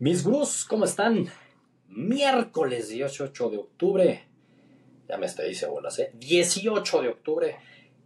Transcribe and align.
Mis 0.00 0.24
Grus, 0.24 0.64
¿cómo 0.64 0.86
están? 0.86 1.26
Miércoles 1.88 2.88
18 2.88 3.50
de 3.50 3.58
octubre. 3.58 4.24
Ya 5.06 5.18
me 5.18 5.26
está 5.26 5.42
dice 5.42 5.66
bolas, 5.66 5.98
¿eh? 5.98 6.10
18 6.14 7.02
de 7.02 7.08
octubre. 7.08 7.56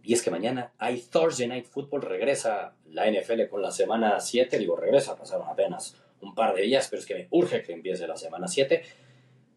Y 0.03 0.11
es 0.11 0.21
que 0.21 0.29
mañana 0.29 0.73
hay 0.77 0.99
Thursday 1.09 1.47
Night 1.47 1.67
Football. 1.67 2.01
Regresa 2.01 2.75
la 2.89 3.09
NFL 3.09 3.47
con 3.49 3.61
la 3.61 3.71
semana 3.71 4.19
7. 4.19 4.59
Digo, 4.59 4.75
regresa, 4.75 5.15
pasaron 5.15 5.47
apenas 5.47 5.95
un 6.19 6.35
par 6.35 6.53
de 6.53 6.63
días, 6.63 6.89
pero 6.89 6.99
es 6.99 7.05
que 7.05 7.15
me 7.15 7.27
urge 7.31 7.63
que 7.63 7.71
empiece 7.71 8.05
la 8.05 8.17
semana 8.17 8.49
7. 8.49 8.83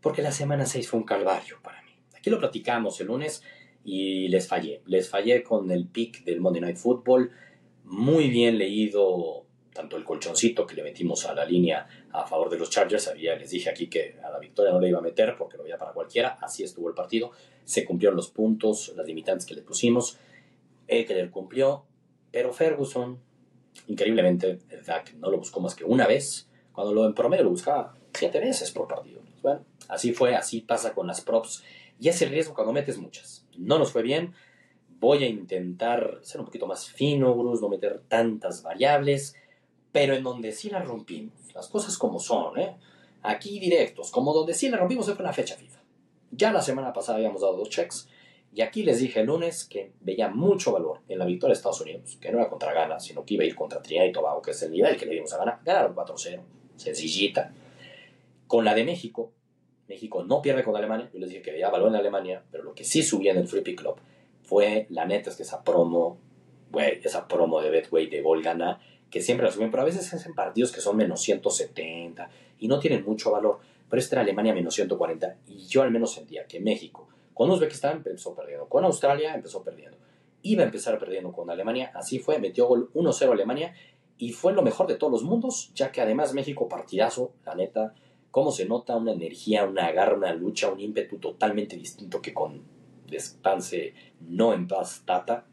Porque 0.01 0.23
la 0.23 0.31
semana 0.31 0.65
6 0.65 0.89
fue 0.89 1.01
un 1.01 1.07
calvario 1.07 1.59
para 1.61 1.83
mí. 1.83 1.91
Aquí 2.17 2.31
lo 2.31 2.39
platicamos 2.39 3.01
el 3.01 3.09
lunes 3.09 3.43
y 3.83 4.29
les 4.29 4.47
fallé. 4.47 4.83
Les 4.87 5.09
fallé 5.09 5.43
con 5.43 5.73
el 5.73 5.89
pick 5.89 6.23
del 6.23 6.41
Monday 6.41 6.61
Night 6.61 6.77
Football. 6.77 7.33
Muy 7.83 8.31
bien 8.31 8.59
leído 8.59 9.48
tanto 9.79 9.97
el 9.97 10.03
colchoncito 10.03 10.67
que 10.67 10.75
le 10.75 10.83
metimos 10.83 11.25
a 11.27 11.35
la 11.35 11.45
línea 11.45 11.87
a 12.11 12.27
favor 12.27 12.51
de 12.51 12.59
los 12.59 12.69
Chargers, 12.69 13.07
había, 13.07 13.37
les 13.37 13.51
dije 13.51 13.71
aquí 13.71 13.87
que 13.87 14.17
a 14.25 14.29
la 14.29 14.41
victoria 14.41 14.73
no 14.73 14.81
le 14.81 14.89
iba 14.89 14.99
a 14.99 15.03
meter 15.03 15.37
porque 15.39 15.57
lo 15.57 15.63
veía 15.63 15.79
para 15.79 15.93
cualquiera, 15.93 16.37
así 16.41 16.65
estuvo 16.65 16.89
el 16.89 16.97
partido, 16.97 17.31
se 17.65 17.85
cumplieron 17.85 18.17
los 18.17 18.29
puntos, 18.29 18.93
las 18.97 19.07
limitantes 19.07 19.47
que 19.47 19.55
le 19.55 19.63
pusimos, 19.63 20.19
Eckler 20.89 21.31
cumplió, 21.31 21.85
pero 22.33 22.53
Ferguson, 22.53 23.21
increíblemente, 23.87 24.59
el 24.69 24.85
DAC 24.85 25.15
no 25.15 25.31
lo 25.31 25.39
buscó 25.39 25.61
más 25.61 25.77
que 25.77 25.85
una 25.85 26.09
vez, 26.09 26.49
cuando 26.73 26.93
lo 26.93 27.07
en 27.07 27.15
promedio 27.15 27.45
lo 27.45 27.51
buscaba 27.51 27.95
siete 28.15 28.41
veces 28.41 28.73
por 28.73 28.89
partido. 28.89 29.23
Bueno, 29.43 29.65
así 29.87 30.13
fue, 30.13 30.35
así 30.35 30.61
pasa 30.61 30.93
con 30.93 31.07
las 31.07 31.21
props, 31.21 31.63
y 32.01 32.09
es 32.09 32.21
el 32.21 32.31
riesgo 32.31 32.53
cuando 32.53 32.73
metes 32.73 32.99
muchas. 32.99 33.47
No 33.57 33.79
nos 33.79 33.93
fue 33.93 34.03
bien, 34.03 34.35
voy 34.99 35.23
a 35.23 35.29
intentar 35.29 36.19
ser 36.23 36.41
un 36.41 36.47
poquito 36.47 36.67
más 36.67 36.91
fino, 36.91 37.33
Bruce, 37.37 37.63
no 37.63 37.69
meter 37.69 38.01
tantas 38.09 38.65
variables, 38.65 39.37
pero 39.93 40.15
en 40.15 40.23
donde 40.23 40.53
sí 40.53 40.71
la 40.71 40.81
rompimos, 40.81 41.35
las 41.55 41.69
cosas 41.69 41.97
como 41.99 42.21
son, 42.21 42.59
¿eh? 42.59 42.77
aquí 43.23 43.59
directos, 43.59 44.11
como 44.11 44.33
donde 44.33 44.55
sí 44.55 44.69
la 44.69 44.77
rompimos 44.77 45.07
fue 45.07 45.25
la 45.25 45.33
fecha 45.33 45.57
FIFA. 45.57 45.81
Ya 46.31 46.53
la 46.53 46.63
semana 46.63 46.93
pasada 46.93 47.17
habíamos 47.17 47.41
dado 47.41 47.57
dos 47.57 47.71
checks, 47.71 48.09
y 48.55 48.63
aquí 48.63 48.83
les 48.83 49.01
dije 49.01 49.21
el 49.21 49.27
lunes 49.27 49.65
que 49.65 49.93
veía 50.01 50.29
mucho 50.29 50.73
valor 50.73 51.01
en 51.09 51.19
la 51.19 51.27
victoria 51.27 51.53
de 51.53 51.59
Estados 51.59 51.81
Unidos, 51.81 52.19
que 52.21 52.31
no 52.31 52.39
era 52.39 52.49
contra 52.49 52.73
Ghana, 52.73 52.99
sino 52.99 53.25
que 53.25 53.35
iba 53.35 53.45
a 53.45 53.47
ir 53.47 53.55
contra 53.55 53.83
Trinidad 53.83 54.07
y 54.07 54.13
Tobago, 54.13 54.41
que 54.43 54.53
es 54.53 54.63
el 54.63 54.73
nivel 54.73 54.97
que 54.97 55.07
le 55.07 55.15
dimos 55.15 55.33
a 55.33 55.39
Ghana. 55.39 55.61
Ganaron 55.65 55.95
4-0, 55.95 56.41
sencillita. 56.77 57.53
Con 58.47 58.65
la 58.65 58.75
de 58.75 58.85
México, 58.85 59.33
México 59.87 60.25
no 60.25 60.41
pierde 60.43 60.65
con 60.65 60.77
Alemania, 60.77 61.11
yo 61.13 61.19
les 61.19 61.29
dije 61.29 61.43
que 61.43 61.53
veía 61.53 61.71
valor 61.71 61.89
en 61.89 61.97
Alemania, 61.97 62.43
pero 62.51 62.65
lo 62.65 62.75
que 62.75 62.85
sí 62.85 63.03
subía 63.03 63.33
en 63.33 63.39
el 63.39 63.49
Free 63.49 63.63
Pick 63.63 63.81
Club 63.81 63.97
fue, 64.43 64.87
la 64.91 65.05
neta, 65.05 65.31
es 65.31 65.37
que 65.37 65.43
esa 65.43 65.63
promo, 65.63 66.19
güey, 66.71 67.01
esa 67.05 67.29
promo 67.29 67.61
de 67.61 67.71
Betway 67.71 68.09
de 68.09 68.23
gol 68.23 68.43
gana, 68.43 68.81
que 69.11 69.23
siempre 69.23 69.47
la 69.47 69.53
suben, 69.53 69.71
pero 69.71 69.83
a 69.83 69.87
veces 69.87 70.13
hacen 70.13 70.35
partidos 70.35 70.73
que 70.73 70.81
son 70.81 70.97
menos 70.97 71.21
170 71.21 72.29
y 72.59 72.69
no 72.69 72.79
tienen 72.79 73.05
mucho 73.05 73.31
valor. 73.31 73.59
Pero 73.89 74.01
este 74.01 74.15
era 74.15 74.23
Alemania 74.23 74.55
menos 74.55 74.75
140 74.75 75.37
y 75.47 75.67
yo 75.67 75.83
al 75.83 75.91
menos 75.91 76.13
sentía 76.13 76.47
que 76.47 76.61
México, 76.61 77.09
con 77.33 77.51
Uzbekistán 77.51 77.99
empezó 77.99 78.35
perdiendo, 78.35 78.69
con 78.69 78.85
Australia 78.85 79.35
empezó 79.35 79.63
perdiendo, 79.63 79.97
iba 80.43 80.63
a 80.63 80.67
empezar 80.67 80.99
perdiendo 80.99 81.33
con 81.33 81.51
Alemania, 81.51 81.91
así 81.95 82.19
fue, 82.19 82.39
metió 82.39 82.67
gol 82.67 82.91
1-0 82.95 83.33
Alemania 83.33 83.75
y 84.19 84.33
fue 84.33 84.53
lo 84.53 84.63
mejor 84.63 84.87
de 84.87 84.97
todos 84.97 85.13
los 85.13 85.23
mundos, 85.23 85.73
ya 85.75 85.93
que 85.93 86.01
además 86.01 86.35
México 86.35 86.69
partidazo, 86.69 87.33
la 87.47 87.55
neta, 87.55 87.95
cómo 88.31 88.51
se 88.51 88.67
nota 88.67 88.97
una 88.97 89.13
energía, 89.13 89.65
una 89.65 89.91
garra, 89.93 90.17
una 90.17 90.35
lucha, 90.35 90.71
un 90.71 90.81
ímpetu 90.81 91.19
totalmente 91.19 91.77
distinto 91.77 92.21
que 92.21 92.35
con 92.35 92.63
Despanse 93.07 93.95
no 94.21 94.53
en 94.53 94.69
paz 94.69 95.03
Tata, 95.07 95.47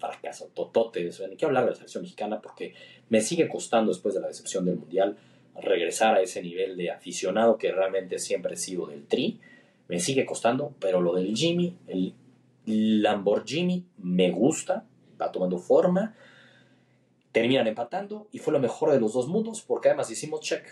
fracaso 0.00 0.50
totote. 0.54 1.04
Ni 1.04 1.36
quiero 1.36 1.48
hablar 1.48 1.64
de 1.64 1.70
la 1.70 1.76
selección 1.76 2.02
mexicana 2.02 2.40
porque 2.40 2.74
me 3.08 3.20
sigue 3.20 3.48
costando 3.48 3.92
después 3.92 4.14
de 4.14 4.20
la 4.20 4.28
decepción 4.28 4.64
del 4.64 4.76
Mundial 4.76 5.16
regresar 5.60 6.16
a 6.16 6.20
ese 6.20 6.42
nivel 6.42 6.76
de 6.76 6.90
aficionado 6.90 7.58
que 7.58 7.72
realmente 7.72 8.18
siempre 8.18 8.54
he 8.54 8.56
sido 8.56 8.86
del 8.86 9.06
Tri. 9.06 9.38
Me 9.88 10.00
sigue 10.00 10.24
costando, 10.24 10.74
pero 10.78 11.00
lo 11.00 11.14
del 11.14 11.36
Jimmy, 11.36 11.76
el 11.88 12.14
Lamborghini, 12.66 13.84
me 13.98 14.30
gusta, 14.30 14.86
va 15.20 15.32
tomando 15.32 15.58
forma. 15.58 16.14
Terminan 17.32 17.66
empatando 17.66 18.28
y 18.32 18.38
fue 18.38 18.52
lo 18.52 18.58
mejor 18.58 18.90
de 18.90 19.00
los 19.00 19.12
dos 19.12 19.28
mundos 19.28 19.62
porque 19.62 19.88
además 19.88 20.10
hicimos 20.10 20.40
check. 20.40 20.64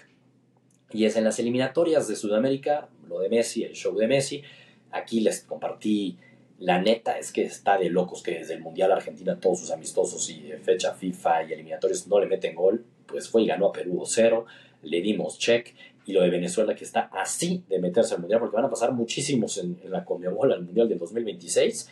Y 0.91 1.05
es 1.05 1.17
en 1.17 1.25
las 1.25 1.39
eliminatorias 1.39 2.09
de 2.09 2.17
Sudamérica, 2.17 2.89
lo 3.07 3.21
de 3.21 3.29
Messi, 3.29 3.65
el 3.65 3.75
show 3.75 3.95
de 3.97 4.09
Messi. 4.09 4.43
Aquí 4.91 5.21
les 5.21 5.43
compartí 5.43 6.19
la 6.59 6.81
neta 6.81 7.19
es 7.19 7.31
que 7.31 7.43
está 7.43 7.79
de 7.79 7.89
locos 7.89 8.23
que 8.23 8.33
desde 8.33 8.55
el 8.55 8.61
Mundial 8.61 8.91
Argentina 8.91 9.39
todos 9.39 9.61
sus 9.61 9.71
amistosos 9.71 10.29
y 10.29 10.53
fecha 10.61 10.93
FIFA 10.93 11.45
y 11.45 11.53
eliminatorios 11.53 12.09
no 12.09 12.19
le 12.19 12.27
meten 12.27 12.57
gol. 12.57 12.85
Pues 13.07 13.29
fue 13.29 13.43
y 13.43 13.47
ganó 13.47 13.67
a 13.67 13.73
Perú 13.73 14.01
2-0, 14.01 14.45
le 14.83 15.01
dimos 15.01 15.39
check. 15.39 15.75
Y 16.05 16.13
lo 16.13 16.23
de 16.23 16.31
Venezuela 16.31 16.75
que 16.75 16.85
está 16.85 17.11
así 17.13 17.63
de 17.69 17.79
meterse 17.79 18.15
al 18.15 18.21
Mundial 18.21 18.41
porque 18.41 18.57
van 18.57 18.65
a 18.65 18.71
pasar 18.71 18.93
muchísimos 18.93 19.59
en, 19.59 19.79
la 19.85 20.05
Conmebol 20.05 20.53
al 20.53 20.65
Mundial 20.65 20.89
del 20.89 20.99
2026. 20.99 21.89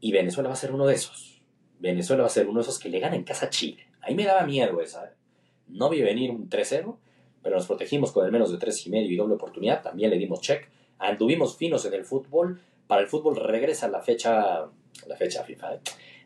Y 0.00 0.12
Venezuela 0.12 0.48
va 0.48 0.54
a 0.54 0.58
ser 0.58 0.72
uno 0.72 0.86
de 0.86 0.94
esos. 0.94 1.40
Venezuela 1.80 2.22
va 2.22 2.28
a 2.28 2.30
ser 2.30 2.46
uno 2.46 2.60
de 2.60 2.62
esos 2.62 2.78
que 2.78 2.88
le 2.88 3.00
gana 3.00 3.16
en 3.16 3.24
casa 3.24 3.50
Chile. 3.50 3.88
Ahí 4.00 4.14
me 4.14 4.24
daba 4.24 4.46
miedo 4.46 4.80
esa. 4.80 5.06
¿eh? 5.06 5.10
No 5.66 5.90
vi 5.90 6.02
venir 6.02 6.30
un 6.30 6.48
3-0, 6.48 6.96
pero 7.42 7.56
nos 7.56 7.66
protegimos 7.66 8.12
con 8.12 8.24
el 8.24 8.30
menos 8.30 8.52
de 8.52 8.58
3,5 8.58 8.86
y 8.86 8.90
medio 8.90 9.10
y 9.10 9.16
doble 9.16 9.34
oportunidad. 9.34 9.82
También 9.82 10.10
le 10.10 10.18
dimos 10.18 10.40
check. 10.40 10.68
Anduvimos 10.98 11.56
finos 11.56 11.84
en 11.84 11.94
el 11.94 12.04
fútbol 12.04 12.60
para 12.88 13.02
el 13.02 13.06
fútbol 13.06 13.36
regresa 13.36 13.86
la 13.86 14.00
fecha, 14.00 14.66
la 15.06 15.16
fecha 15.16 15.44
FIFA. 15.44 15.74
¿eh? 15.74 15.80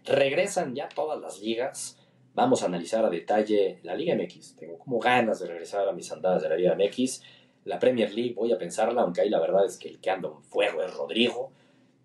Regresan 0.05 0.75
ya 0.75 0.89
todas 0.89 1.21
las 1.21 1.41
ligas. 1.41 1.99
Vamos 2.35 2.63
a 2.63 2.67
analizar 2.67 3.05
a 3.05 3.11
detalle 3.11 3.81
la 3.83 3.95
Liga 3.95 4.15
MX. 4.15 4.57
Tengo 4.57 4.79
como 4.79 4.99
ganas 4.99 5.41
de 5.41 5.49
regresar 5.49 5.87
a 5.87 5.93
mis 5.93 6.11
andadas 6.11 6.43
de 6.43 6.49
la 6.49 6.57
Liga 6.57 6.75
MX. 6.75 7.23
La 7.65 7.79
Premier 7.79 8.13
League 8.15 8.35
voy 8.35 8.53
a 8.53 8.59
pensarla, 8.59 9.03
aunque 9.03 9.21
ahí 9.21 9.29
la 9.29 9.41
verdad 9.41 9.67
es 9.67 9.77
que 9.77 9.89
el 9.89 10.01
que 10.01 10.11
anda 10.11 10.29
en 10.29 10.43
fuego 10.45 10.83
es 10.83 10.95
Rodrigo. 10.95 11.53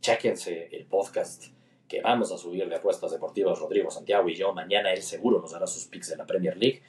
Chéquense 0.01 0.69
el 0.71 0.85
podcast 0.85 1.45
que 1.87 2.01
vamos 2.01 2.31
a 2.31 2.37
subir 2.37 2.67
de 2.67 2.75
apuestas 2.75 3.11
deportivas 3.11 3.59
Rodrigo 3.59 3.89
Santiago 3.89 4.27
y 4.27 4.35
yo. 4.35 4.53
Mañana 4.53 4.91
él 4.91 5.01
seguro 5.01 5.39
nos 5.39 5.51
dará 5.51 5.65
sus 5.67 5.85
picks 5.85 6.09
de 6.09 6.17
la 6.17 6.25
Premier 6.25 6.57
League. 6.57 6.81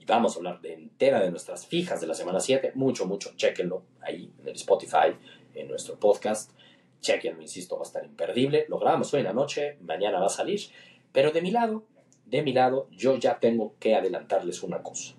Y 0.00 0.04
vamos 0.04 0.34
a 0.34 0.38
hablar 0.38 0.60
de 0.60 0.72
entera 0.72 1.20
de 1.20 1.30
nuestras 1.30 1.66
fijas 1.66 2.00
de 2.00 2.06
la 2.06 2.14
semana 2.14 2.40
7. 2.40 2.72
Mucho, 2.76 3.06
mucho, 3.06 3.32
chéquenlo 3.36 3.82
ahí 4.00 4.32
en 4.40 4.48
el 4.48 4.54
Spotify, 4.54 5.14
en 5.54 5.68
nuestro 5.68 5.98
podcast. 5.98 6.52
Chequen, 7.00 7.40
insisto, 7.40 7.76
va 7.76 7.82
a 7.82 7.86
estar 7.86 8.04
imperdible. 8.04 8.66
Lo 8.68 8.78
grabamos 8.78 9.12
hoy 9.14 9.20
en 9.20 9.26
la 9.26 9.32
noche, 9.32 9.76
mañana 9.80 10.18
va 10.18 10.26
a 10.26 10.30
salir. 10.30 10.60
Pero 11.12 11.30
de 11.30 11.42
mi 11.42 11.50
lado, 11.50 11.86
de 12.26 12.42
mi 12.42 12.52
lado, 12.52 12.88
yo 12.90 13.16
ya 13.16 13.38
tengo 13.38 13.74
que 13.78 13.94
adelantarles 13.94 14.62
una 14.62 14.82
cosa. 14.82 15.14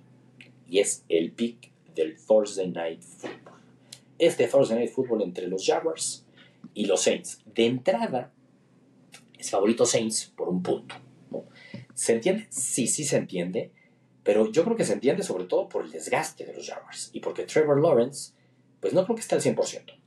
Y 0.68 0.80
es 0.80 1.06
el 1.10 1.32
pick 1.32 1.72
del 1.96 2.16
Thursday 2.18 2.70
Night 2.70 3.02
Football. 3.02 3.60
Este 4.18 4.48
Thursday 4.48 4.78
Night 4.78 4.92
Football 4.92 5.24
entre 5.24 5.48
los 5.48 5.66
Jaguars 5.66 6.26
y 6.74 6.86
los 6.86 7.02
Saints. 7.02 7.42
De 7.46 7.66
entrada, 7.66 8.32
es 9.38 9.50
favorito 9.50 9.86
Saints 9.86 10.34
por 10.36 10.50
un 10.50 10.62
punto. 10.62 10.96
¿Se 11.94 12.14
entiende? 12.14 12.48
Sí, 12.50 12.88
sí 12.88 13.04
se 13.04 13.18
entiende. 13.18 13.72
Pero 14.24 14.52
yo 14.52 14.64
creo 14.64 14.78
que 14.78 14.86
se 14.86 14.94
entiende 14.94 15.24
sobre 15.24 15.46
todo 15.46 15.68
por 15.68 15.84
el 15.84 15.92
desgaste 15.92 16.46
de 16.46 16.54
los 16.54 16.70
Jaguars. 16.70 17.10
Y 17.14 17.20
porque 17.20 17.44
Trevor 17.44 17.82
Lawrence, 17.82 18.34
pues 18.80 18.94
no 18.94 19.04
creo 19.04 19.16
que 19.16 19.22
esté 19.22 19.36
al 19.36 19.42
100%. 19.42 19.98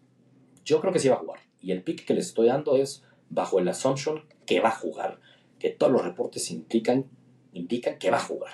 Yo 0.64 0.80
creo 0.80 0.92
que 0.92 0.98
sí 0.98 1.08
va 1.08 1.16
a 1.16 1.18
jugar. 1.18 1.40
Y 1.62 1.72
el 1.72 1.82
pick 1.82 2.04
que 2.04 2.14
les 2.14 2.26
estoy 2.26 2.48
dando 2.48 2.76
es 2.76 3.04
bajo 3.30 3.58
el 3.58 3.68
assumption 3.68 4.24
que 4.46 4.60
va 4.60 4.68
a 4.68 4.76
jugar, 4.76 5.18
que 5.58 5.70
todos 5.70 5.92
los 5.92 6.04
reportes 6.04 6.50
implican, 6.50 7.06
indican 7.52 7.98
que 7.98 8.10
va 8.10 8.18
a 8.18 8.20
jugar. 8.20 8.52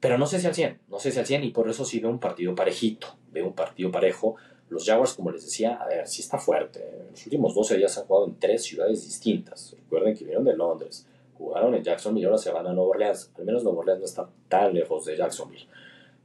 Pero 0.00 0.18
no 0.18 0.26
sé 0.26 0.38
si 0.38 0.46
al 0.46 0.54
100, 0.54 0.80
no 0.88 0.98
sé 0.98 1.10
si 1.10 1.18
al 1.18 1.26
100 1.26 1.44
y 1.44 1.50
por 1.50 1.68
eso 1.68 1.84
sí 1.84 1.98
veo 1.98 2.10
un 2.10 2.18
partido 2.18 2.54
parejito, 2.54 3.16
veo 3.32 3.46
un 3.46 3.54
partido 3.54 3.90
parejo. 3.90 4.36
Los 4.68 4.84
Jaguars, 4.84 5.14
como 5.14 5.30
les 5.30 5.44
decía, 5.44 5.76
a 5.76 5.86
ver, 5.86 6.06
sí 6.06 6.20
está 6.20 6.38
fuerte. 6.38 7.06
Los 7.10 7.24
últimos 7.24 7.54
12 7.54 7.78
días 7.78 7.96
han 7.96 8.04
jugado 8.04 8.26
en 8.26 8.38
tres 8.38 8.64
ciudades 8.64 9.02
distintas. 9.02 9.74
Recuerden 9.78 10.14
que 10.14 10.24
vinieron 10.24 10.44
de 10.44 10.54
Londres, 10.56 11.06
jugaron 11.38 11.74
en 11.74 11.82
Jacksonville 11.82 12.22
y 12.22 12.26
ahora 12.26 12.36
se 12.36 12.50
van 12.50 12.66
a 12.66 12.72
Nueva 12.72 12.90
Orleans. 12.90 13.32
Al 13.38 13.44
menos 13.46 13.64
Nueva 13.64 13.78
Orleans 13.78 14.00
no 14.00 14.04
está 14.04 14.28
tan 14.48 14.74
lejos 14.74 15.06
de 15.06 15.16
Jacksonville. 15.16 15.66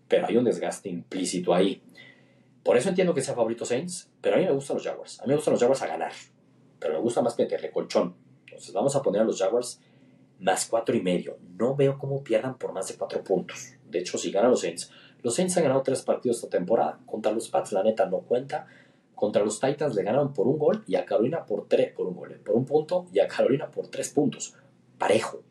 Pero 0.09 0.27
hay 0.27 0.35
un 0.35 0.43
desgaste 0.43 0.89
implícito 0.89 1.53
ahí. 1.53 1.81
Por 2.63 2.77
eso 2.77 2.89
entiendo 2.89 3.13
que 3.13 3.21
sea 3.21 3.35
favorito 3.35 3.65
Saints, 3.65 4.11
pero 4.21 4.35
a 4.35 4.39
mí 4.39 4.45
me 4.45 4.51
gustan 4.51 4.77
los 4.77 4.85
Jaguars. 4.85 5.19
A 5.19 5.23
mí 5.23 5.29
me 5.29 5.35
gustan 5.35 5.53
los 5.53 5.61
Jaguars 5.61 5.81
a 5.81 5.87
ganar, 5.87 6.11
pero 6.79 6.93
me 6.93 6.99
gusta 6.99 7.21
más 7.21 7.37
meterle 7.37 7.71
colchón. 7.71 8.15
Entonces 8.45 8.73
vamos 8.73 8.95
a 8.95 9.01
poner 9.01 9.21
a 9.21 9.25
los 9.25 9.39
Jaguars 9.39 9.81
más 10.39 10.67
cuatro 10.69 10.95
y 10.95 11.01
medio. 11.01 11.37
No 11.57 11.75
veo 11.75 11.97
cómo 11.97 12.23
pierdan 12.23 12.57
por 12.57 12.73
más 12.73 12.87
de 12.87 12.95
cuatro 12.95 13.23
puntos. 13.23 13.73
De 13.89 13.99
hecho, 13.99 14.17
si 14.17 14.31
ganan 14.31 14.51
los 14.51 14.61
Saints, 14.61 14.91
los 15.21 15.35
Saints 15.35 15.57
han 15.57 15.63
ganado 15.63 15.83
tres 15.83 16.01
partidos 16.01 16.37
esta 16.37 16.49
temporada. 16.49 16.99
Contra 17.05 17.31
los 17.31 17.49
Pats, 17.49 17.71
la 17.71 17.83
neta, 17.83 18.05
no 18.05 18.19
cuenta. 18.19 18.67
Contra 19.15 19.43
los 19.43 19.59
Titans 19.59 19.95
le 19.95 20.03
ganaron 20.03 20.33
por 20.33 20.47
un 20.47 20.57
gol 20.57 20.83
y 20.87 20.95
a 20.95 21.05
Carolina 21.05 21.45
por 21.45 21.67
tres, 21.67 21.91
por 21.93 22.07
un 22.07 22.15
gol, 22.15 22.39
por 22.45 22.55
un 22.55 22.65
punto 22.65 23.05
y 23.11 23.19
a 23.19 23.27
Carolina 23.27 23.69
por 23.69 23.87
tres 23.87 24.09
puntos. 24.09 24.55
Parejo. 24.97 25.43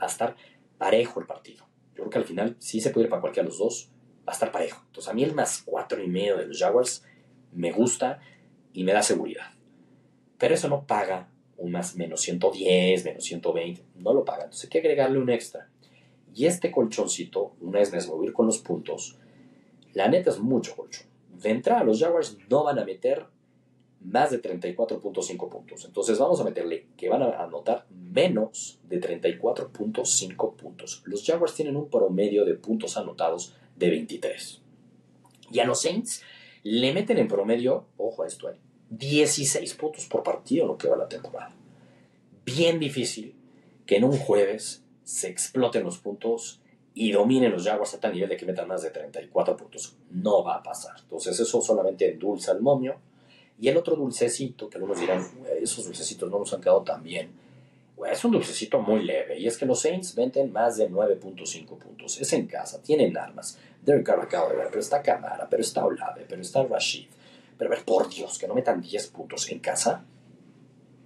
Va 0.00 0.06
a 0.06 0.10
estar 0.10 0.36
parejo 0.78 1.20
el 1.20 1.26
partido. 1.26 1.64
Yo 1.94 2.04
creo 2.04 2.10
que 2.10 2.18
al 2.18 2.24
final 2.24 2.56
sí 2.60 2.80
se 2.80 2.90
puede 2.90 3.06
ir 3.06 3.10
para 3.10 3.20
cualquiera 3.20 3.44
de 3.44 3.50
los 3.50 3.58
dos 3.58 3.90
va 4.26 4.32
a 4.32 4.32
estar 4.32 4.52
parejo. 4.52 4.82
Entonces 4.86 5.10
a 5.10 5.14
mí 5.14 5.22
el 5.24 5.34
más 5.34 5.62
cuatro 5.64 6.02
y 6.02 6.08
medio 6.08 6.36
de 6.36 6.46
los 6.46 6.58
Jaguars 6.58 7.04
me 7.52 7.72
gusta 7.72 8.20
y 8.72 8.84
me 8.84 8.92
da 8.92 9.02
seguridad. 9.02 9.46
Pero 10.38 10.54
eso 10.54 10.68
no 10.68 10.86
paga 10.86 11.28
un 11.56 11.72
más 11.72 11.96
menos 11.96 12.22
110, 12.22 13.04
menos 13.04 13.24
120, 13.24 13.84
no 13.96 14.14
lo 14.14 14.24
paga. 14.24 14.44
Entonces 14.44 14.64
hay 14.64 14.70
que 14.70 14.78
agregarle 14.78 15.18
un 15.18 15.30
extra. 15.30 15.68
Y 16.34 16.46
este 16.46 16.70
colchoncito, 16.70 17.54
una 17.60 17.80
vez 17.80 17.92
a 17.92 18.24
ir 18.24 18.32
con 18.32 18.46
los 18.46 18.58
puntos, 18.58 19.18
La 19.92 20.06
neta 20.06 20.30
es 20.30 20.38
mucho 20.38 20.76
colchón. 20.76 21.06
De 21.28 21.50
entrada, 21.50 21.82
los 21.82 21.98
Jaguars 21.98 22.38
no 22.48 22.62
van 22.62 22.78
a 22.78 22.84
meter 22.84 23.26
más 24.00 24.30
de 24.30 24.40
34.5 24.40 25.48
puntos. 25.48 25.84
Entonces 25.84 26.18
vamos 26.18 26.40
a 26.40 26.44
meterle 26.44 26.86
que 26.96 27.08
van 27.08 27.22
a 27.22 27.42
anotar 27.42 27.86
menos 27.90 28.78
de 28.84 29.00
34.5 29.00 30.56
puntos. 30.56 31.02
Los 31.04 31.24
Jaguars 31.24 31.54
tienen 31.54 31.76
un 31.76 31.90
promedio 31.90 32.44
de 32.44 32.54
puntos 32.54 32.96
anotados 32.96 33.54
de 33.80 33.90
23. 33.90 34.60
Y 35.50 35.58
a 35.58 35.64
los 35.64 35.80
Saints 35.80 36.22
le 36.62 36.92
meten 36.92 37.18
en 37.18 37.26
promedio, 37.26 37.86
ojo 37.96 38.22
a 38.22 38.26
esto, 38.26 38.52
16 38.90 39.74
puntos 39.74 40.06
por 40.06 40.22
partido 40.22 40.66
lo 40.66 40.76
que 40.78 40.88
va 40.88 40.96
la 40.96 41.08
temporada. 41.08 41.52
Bien 42.44 42.78
difícil 42.78 43.34
que 43.86 43.96
en 43.96 44.04
un 44.04 44.16
jueves 44.16 44.84
se 45.02 45.28
exploten 45.28 45.82
los 45.82 45.98
puntos 45.98 46.60
y 46.94 47.12
dominen 47.12 47.52
los 47.52 47.64
Jaguars 47.64 47.94
a 47.94 48.00
tal 48.00 48.12
nivel 48.12 48.28
de 48.28 48.36
que 48.36 48.46
metan 48.46 48.68
más 48.68 48.82
de 48.82 48.90
34 48.90 49.56
puntos. 49.56 49.96
No 50.10 50.44
va 50.44 50.56
a 50.56 50.62
pasar. 50.62 50.96
Entonces 51.00 51.40
eso 51.40 51.62
solamente 51.62 52.10
endulza 52.10 52.52
el 52.52 52.60
momio. 52.60 52.96
Y 53.58 53.68
el 53.68 53.76
otro 53.76 53.96
dulcecito, 53.96 54.68
que 54.68 54.78
algunos 54.78 55.00
dirán, 55.00 55.26
esos 55.60 55.84
dulcecitos 55.84 56.30
no 56.30 56.38
nos 56.38 56.52
han 56.52 56.60
quedado 56.60 56.82
tan 56.82 57.02
bien. 57.02 57.30
Es 58.10 58.24
un 58.24 58.32
dulcecito 58.32 58.80
muy 58.80 59.04
leve. 59.04 59.38
Y 59.38 59.46
es 59.46 59.58
que 59.58 59.66
los 59.66 59.80
Saints 59.80 60.14
venden 60.14 60.52
más 60.52 60.76
de 60.76 60.90
9.5 60.90 61.78
puntos. 61.78 62.20
Es 62.20 62.32
en 62.32 62.46
casa, 62.46 62.82
tienen 62.82 63.16
armas. 63.16 63.58
Derek 63.82 64.04
Carr 64.04 64.28
de 64.48 64.56
ver, 64.56 64.68
pero 64.68 64.80
está 64.80 65.02
Camara, 65.02 65.48
pero 65.48 65.62
está 65.62 65.84
Olave, 65.84 66.26
pero 66.28 66.42
está 66.42 66.62
Rashid. 66.62 67.08
Pero 67.56 67.70
a 67.70 67.76
ver, 67.76 67.84
por 67.84 68.08
Dios, 68.08 68.38
que 68.38 68.46
no 68.46 68.54
metan 68.54 68.80
10 68.80 69.08
puntos 69.08 69.50
en 69.50 69.58
casa 69.60 70.04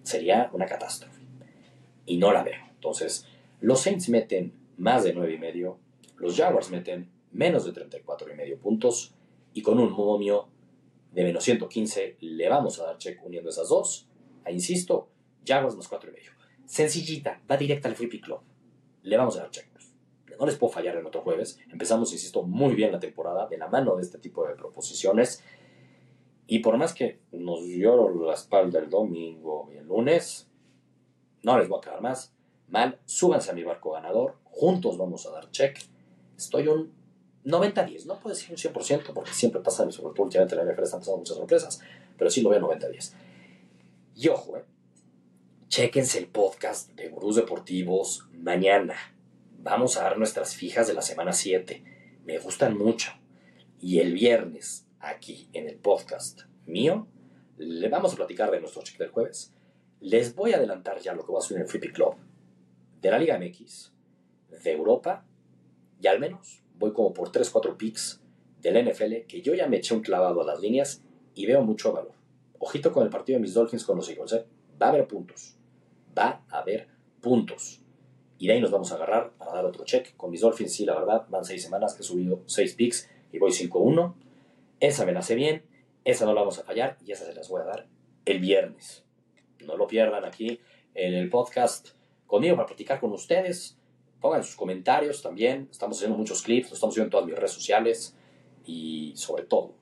sería 0.03 0.51
una 0.53 0.67
catástrofe. 0.67 1.21
Y 2.07 2.19
no 2.19 2.33
la 2.33 2.43
veo. 2.43 2.63
Entonces, 2.75 3.27
los 3.61 3.81
Saints 3.81 4.09
meten 4.09 4.53
más 4.77 5.05
de 5.05 5.15
9,5, 5.15 5.77
los 6.19 6.37
Jaguars 6.37 6.71
meten 6.71 7.11
menos 7.33 7.65
de 7.65 7.73
34,5 7.73 8.59
puntos 8.59 9.15
y 9.53 9.63
con 9.63 9.79
un 9.79 9.93
momio 9.93 10.49
de 11.13 11.25
menos 11.25 11.45
115 11.45 12.17
le 12.21 12.49
vamos 12.49 12.81
a 12.81 12.85
dar 12.85 12.99
check 12.99 13.25
uniendo 13.25 13.51
esas 13.51 13.69
dos. 13.69 14.09
A, 14.45 14.51
insisto, 14.51 15.09
Jaguars 15.47 15.77
más 15.77 15.91
4,5. 15.91 16.13
Sencillita, 16.67 17.41
va 17.51 17.57
directa 17.57 17.89
al 17.89 17.95
Free 17.95 18.09
Pick 18.09 18.25
Club. 18.25 18.41
Le 19.03 19.17
vamos 19.17 19.37
a 19.37 19.41
dar 19.41 19.51
check. 19.51 19.74
No 20.39 20.47
les 20.47 20.57
puedo 20.57 20.73
fallar 20.73 20.97
en 20.97 21.07
otro 21.07 21.23
jueves. 21.23 21.59
Empezamos, 21.71 22.13
insisto, 22.13 22.43
muy 22.43 22.75
bien 22.75 22.93
la 22.93 23.01
temporada 23.01 23.47
de 23.47 23.59
la 23.59 23.69
mano 23.69 23.97
de 23.97 24.03
este 24.03 24.19
tipo 24.19 24.47
de 24.47 24.55
proposiciones. 24.55 25.43
Y 26.47 26.59
por 26.59 26.77
más 26.77 26.93
que 26.93 27.21
nos 27.33 27.63
lloro 27.65 28.27
la 28.27 28.35
espalda 28.35 28.79
el 28.79 28.91
domingo 28.91 29.71
y 29.73 29.79
el 29.79 29.87
lunes, 29.87 30.49
no 31.43 31.59
les 31.59 31.69
voy 31.69 31.79
a 31.79 31.81
quedar 31.81 32.01
más. 32.01 32.35
Mal, 32.69 32.99
súbanse 33.05 33.51
a 33.51 33.55
mi 33.55 33.63
barco 33.63 33.93
ganador. 33.93 34.37
Juntos 34.45 34.99
vamos 34.99 35.27
a 35.27 35.31
dar 35.31 35.51
check. 35.51 35.79
Estoy 36.37 36.69
un 36.69 36.93
90-10. 37.45 38.07
No 38.07 38.19
puedo 38.19 38.35
decir 38.35 38.51
un 38.51 38.57
100% 38.57 39.13
porque 39.15 39.33
siempre 39.33 39.61
pasa, 39.61 39.91
sobre 39.91 40.15
todo 40.15 40.25
últimamente 40.25 40.55
en 40.55 40.67
la 40.67 40.73
NFL 40.73 40.83
están 40.83 41.01
pasando 41.01 41.19
muchas 41.19 41.37
sorpresas. 41.37 41.81
Pero 42.17 42.31
sí 42.31 42.43
lo 42.43 42.51
veo 42.51 42.61
90-10. 42.61 43.15
Y 44.17 44.29
ojo, 44.29 44.57
eh. 44.57 44.65
Chequense 45.69 46.19
el 46.19 46.29
podcast 46.29 46.91
de 46.93 47.09
Gurús 47.09 47.37
Deportivos 47.37 48.29
mañana. 48.33 48.95
Vamos 49.65 49.97
a 49.97 50.03
dar 50.03 50.19
nuestras 50.19 50.55
fijas 50.55 50.89
de 50.89 50.93
la 50.93 51.01
semana 51.01 51.33
7. 51.33 51.83
Me 52.27 52.39
gustan 52.39 52.77
mucho. 52.77 53.13
Y 53.81 54.01
el 54.01 54.13
viernes 54.13 54.87
aquí 55.01 55.49
en 55.55 55.67
el 55.67 55.79
podcast 55.79 56.43
mío, 56.67 57.07
le 57.57 57.89
vamos 57.89 58.13
a 58.13 58.17
platicar 58.17 58.51
de 58.51 58.61
nuestro 58.61 58.83
check 58.83 58.99
del 58.99 59.09
jueves. 59.09 59.55
Les 60.01 60.35
voy 60.35 60.53
a 60.53 60.57
adelantar 60.57 61.01
ya 61.01 61.15
lo 61.15 61.25
que 61.25 61.33
va 61.33 61.39
a 61.39 61.41
subir 61.41 61.61
en 61.61 61.63
el 61.63 61.71
Free 61.71 61.81
Club 61.81 62.17
de 63.01 63.11
la 63.11 63.19
Liga 63.19 63.39
MX, 63.39 63.91
de 64.51 64.71
Europa, 64.71 65.25
y 65.99 66.09
al 66.09 66.21
menos 66.21 66.63
voy 66.75 66.93
como 66.93 67.15
por 67.15 67.33
3-4 67.33 67.79
picks 67.79 68.21
del 68.61 68.87
NFL 68.87 69.25
que 69.27 69.41
yo 69.41 69.55
ya 69.55 69.67
me 69.67 69.79
eché 69.79 69.95
un 69.95 70.03
clavado 70.03 70.43
a 70.43 70.45
las 70.45 70.61
líneas 70.61 71.03
y 71.35 71.47
veo 71.47 71.63
mucho 71.63 71.91
valor. 71.91 72.13
Ojito 72.59 72.93
con 72.93 73.05
el 73.05 73.09
partido 73.09 73.39
de 73.39 73.41
mis 73.41 73.55
Dolphins 73.55 73.87
con 73.87 73.97
los 73.97 74.11
Eagles, 74.11 74.35
¿eh? 74.35 74.45
va 74.81 74.89
a 74.89 74.91
haber 74.91 75.09
puntos, 75.09 75.57
va 76.17 76.45
a 76.51 76.59
haber 76.59 76.87
puntos. 77.23 77.81
Y 78.39 78.49
de 78.49 78.55
ahí 78.55 78.61
nos 78.61 78.71
vamos 78.71 78.91
a 78.93 78.97
agarrar 78.97 79.33
para 79.39 79.53
dar 79.53 79.65
otro 79.65 79.85
check. 79.85 80.17
Con 80.17 80.31
mis 80.31 80.41
Dolphins, 80.41 80.73
sí, 80.73 80.85
la 80.85 80.95
verdad, 80.95 81.27
van 81.29 81.45
6 81.45 81.63
semanas 81.63 81.95
que 81.95 82.03
he 82.03 82.05
subido 82.05 82.43
6 82.47 82.75
picks 82.75 83.09
y 83.33 83.39
voy 83.39 83.51
5-1. 83.51 84.15
Esa 84.81 85.07
me 85.07 85.13
la 85.13 85.23
sé 85.23 85.35
bien, 85.35 85.65
esa 86.05 86.25
no 86.27 86.35
la 86.35 86.41
vamos 86.41 86.59
a 86.59 86.65
fallar 86.65 86.99
y 87.05 87.13
esa 87.13 87.25
se 87.25 87.35
las 87.35 87.49
voy 87.49 87.63
a 87.63 87.65
dar 87.65 87.87
el 88.25 88.41
viernes. 88.41 89.05
No 89.65 89.77
lo 89.77 89.87
pierdan 89.87 90.25
aquí 90.25 90.61
en 90.95 91.15
el 91.15 91.31
podcast 91.31 91.91
conmigo 92.27 92.57
para 92.57 92.67
platicar 92.67 93.01
con 93.01 93.13
ustedes. 93.13 93.79
Pongan 94.21 94.43
sus 94.43 94.57
comentarios 94.57 95.23
también. 95.23 95.69
Estamos 95.71 95.97
haciendo 95.99 96.17
muchos 96.17 96.43
clips, 96.43 96.71
lo 96.71 96.75
estamos 96.75 96.95
viendo 96.95 97.07
en 97.07 97.11
todas 97.11 97.27
mis 97.27 97.37
redes 97.37 97.53
sociales. 97.53 98.17
Y 98.67 99.13
sobre 99.17 99.45
todo, 99.45 99.75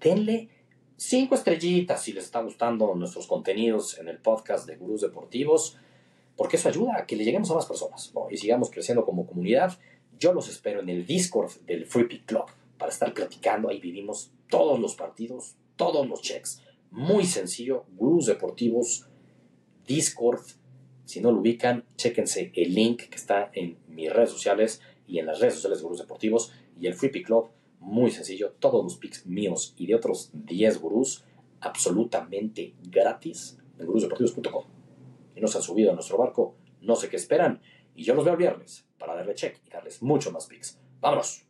denle 0.00 0.48
cinco 0.96 1.34
estrellitas 1.34 2.02
si 2.02 2.12
les 2.12 2.24
está 2.24 2.40
gustando 2.42 2.94
nuestros 2.94 3.26
contenidos 3.26 3.98
en 3.98 4.08
el 4.08 4.18
podcast 4.18 4.66
de 4.66 4.76
Gurús 4.76 5.00
Deportivos, 5.00 5.78
porque 6.40 6.56
eso 6.56 6.70
ayuda 6.70 6.96
a 6.96 7.04
que 7.04 7.16
le 7.16 7.24
lleguemos 7.24 7.50
a 7.50 7.54
más 7.54 7.66
personas 7.66 8.14
y 8.30 8.38
sigamos 8.38 8.70
creciendo 8.70 9.04
como 9.04 9.26
comunidad. 9.26 9.78
Yo 10.18 10.32
los 10.32 10.48
espero 10.48 10.80
en 10.80 10.88
el 10.88 11.04
Discord 11.04 11.52
del 11.66 11.84
Free 11.84 12.04
Pick 12.04 12.24
Club 12.24 12.46
para 12.78 12.90
estar 12.90 13.12
platicando. 13.12 13.68
Ahí 13.68 13.78
vivimos 13.78 14.32
todos 14.48 14.80
los 14.80 14.94
partidos, 14.94 15.56
todos 15.76 16.08
los 16.08 16.22
checks. 16.22 16.62
Muy 16.90 17.26
sencillo, 17.26 17.84
Gurús 17.94 18.24
Deportivos, 18.24 19.06
Discord. 19.86 20.40
Si 21.04 21.20
no 21.20 21.30
lo 21.30 21.40
ubican, 21.40 21.84
chéquense 21.98 22.52
el 22.54 22.74
link 22.74 23.10
que 23.10 23.16
está 23.16 23.50
en 23.52 23.76
mis 23.88 24.10
redes 24.10 24.30
sociales 24.30 24.80
y 25.06 25.18
en 25.18 25.26
las 25.26 25.40
redes 25.40 25.56
sociales 25.56 25.80
de 25.80 25.84
Gurús 25.84 25.98
Deportivos 25.98 26.54
y 26.80 26.86
el 26.86 26.94
Free 26.94 27.10
Pick 27.10 27.26
Club. 27.26 27.50
Muy 27.80 28.10
sencillo, 28.10 28.54
todos 28.58 28.82
los 28.82 28.96
picks 28.96 29.26
míos 29.26 29.74
y 29.76 29.88
de 29.88 29.94
otros 29.94 30.30
10 30.32 30.80
gurús 30.80 31.22
absolutamente 31.60 32.72
gratis 32.82 33.58
en 33.78 33.86
gurúsdeportivos.com. 33.86 34.79
Y 35.40 35.42
no 35.42 35.48
se 35.48 35.56
han 35.56 35.62
subido 35.62 35.90
a 35.90 35.94
nuestro 35.94 36.18
barco, 36.18 36.58
no 36.82 36.94
sé 36.96 37.08
qué 37.08 37.16
esperan. 37.16 37.62
Y 37.94 38.04
yo 38.04 38.14
los 38.14 38.26
veo 38.26 38.34
el 38.34 38.38
viernes 38.38 38.86
para 38.98 39.14
darle 39.14 39.34
check 39.34 39.58
y 39.66 39.70
darles 39.70 40.02
mucho 40.02 40.30
más 40.30 40.46
picks. 40.46 40.78
¡Vámonos! 41.00 41.46